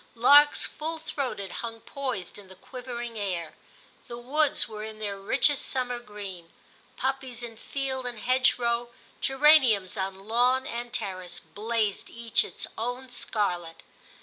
[0.15, 3.53] Larks full throated hung poised in the quivering air,
[4.07, 6.51] the woods were in their richest summer green;
[6.97, 8.89] poppies in field and hedgerow,
[9.21, 13.83] geraniums on lawn and terrace, blazed each its own scarlet.